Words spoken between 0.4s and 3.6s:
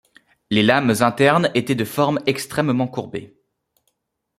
Les lames internes étaient de forme extrêmement courbée.